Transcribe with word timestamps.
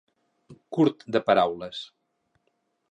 Curt 0.77 1.05
de 1.17 1.23
paraules. 1.29 1.85